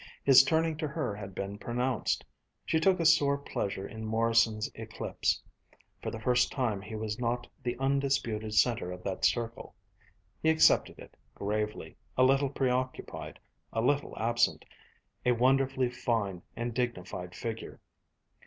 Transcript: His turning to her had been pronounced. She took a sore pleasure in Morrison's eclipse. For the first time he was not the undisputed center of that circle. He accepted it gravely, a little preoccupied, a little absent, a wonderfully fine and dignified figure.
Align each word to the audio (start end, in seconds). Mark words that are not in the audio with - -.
His 0.23 0.41
turning 0.43 0.77
to 0.77 0.87
her 0.87 1.13
had 1.15 1.35
been 1.35 1.59
pronounced. 1.59 2.25
She 2.65 2.79
took 2.79 2.99
a 2.99 3.05
sore 3.05 3.37
pleasure 3.37 3.87
in 3.87 4.03
Morrison's 4.03 4.67
eclipse. 4.73 5.43
For 6.01 6.09
the 6.09 6.19
first 6.19 6.51
time 6.51 6.81
he 6.81 6.95
was 6.95 7.19
not 7.19 7.45
the 7.61 7.77
undisputed 7.77 8.55
center 8.55 8.91
of 8.91 9.03
that 9.03 9.23
circle. 9.25 9.75
He 10.41 10.49
accepted 10.49 10.97
it 10.97 11.15
gravely, 11.35 11.97
a 12.17 12.23
little 12.23 12.49
preoccupied, 12.49 13.37
a 13.71 13.81
little 13.83 14.17
absent, 14.17 14.65
a 15.23 15.33
wonderfully 15.33 15.91
fine 15.91 16.41
and 16.55 16.73
dignified 16.73 17.35
figure. 17.35 17.79